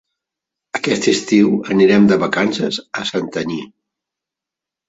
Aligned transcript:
Aquest 0.79 1.09
estiu 1.11 1.51
anirem 1.75 2.09
de 2.13 2.19
vacances 2.25 2.81
a 3.03 3.07
Santanyí. 3.13 3.63